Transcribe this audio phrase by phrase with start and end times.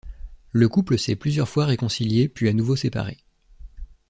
[0.51, 3.19] Le couple s'est plusieurs fois réconcilié puis à nouveau séparé.